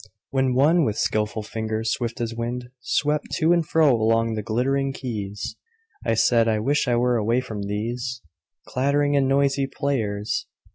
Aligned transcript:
WHEN 0.31 0.55
one 0.55 0.83
with 0.83 0.97
skillful 0.97 1.43
fingers 1.43 1.91
swift 1.93 2.19
as 2.19 2.33
wind 2.33 2.71
Swept 2.79 3.29
to 3.33 3.53
and 3.53 3.63
fro 3.67 3.93
along 3.93 4.33
the 4.33 4.41
glittering 4.41 4.93
keys, 4.93 5.55
I 6.03 6.15
said: 6.15 6.47
I 6.47 6.57
wish 6.57 6.87
I 6.87 6.95
were 6.95 7.17
away 7.17 7.39
from 7.39 7.61
these 7.61 8.23
Clattering 8.65 9.15
and 9.15 9.27
noisy 9.27 9.67
players! 9.67 10.47